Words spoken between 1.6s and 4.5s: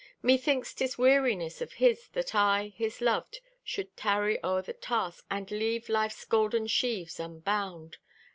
of His that I, His loved, should tarry